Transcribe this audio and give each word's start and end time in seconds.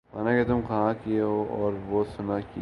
مانا 0.13 0.31
کہ 0.31 0.43
تم 0.43 0.61
کہا 0.61 0.91
کیے 1.03 1.19
اور 1.21 1.73
وہ 1.85 2.03
سنا 2.15 2.39
کیے 2.39 2.59